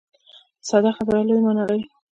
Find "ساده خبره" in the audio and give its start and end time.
0.67-1.19